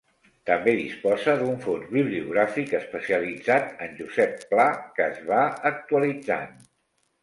[0.49, 6.63] També disposa d'un fons bibliogràfic especialitzat en Josep Pla que es va actualitzant.